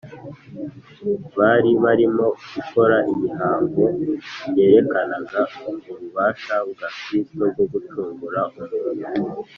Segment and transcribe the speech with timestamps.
[1.37, 3.83] bari barimo gukora imihango
[4.55, 5.41] yerekanaga
[5.89, 8.73] ububasha bwa kristo bwo gucungura umuntu,